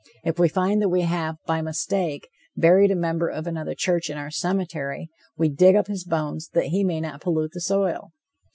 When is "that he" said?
6.55-6.83